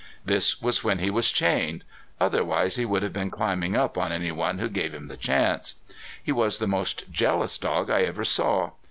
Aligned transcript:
This 0.25 0.59
was 0.63 0.83
when 0.83 0.97
he 0.97 1.11
was 1.11 1.29
chained 1.31 1.83
otherwise 2.19 2.75
he 2.75 2.85
would 2.85 3.03
have 3.03 3.13
been 3.13 3.29
climbing 3.29 3.75
up 3.75 3.99
on 3.99 4.11
anyone 4.11 4.57
who 4.57 4.67
gave 4.67 4.93
him 4.95 5.05
the 5.05 5.15
chance. 5.15 5.75
He 6.23 6.31
was 6.31 6.57
the 6.57 6.65
most 6.65 7.11
jealous 7.11 7.55
dog 7.59 7.91
I 7.91 8.01
ever 8.01 8.25
saw. 8.25 8.71